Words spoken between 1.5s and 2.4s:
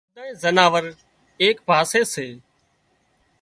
پاسي سي